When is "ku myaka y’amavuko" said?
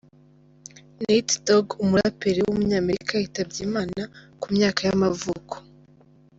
4.41-5.53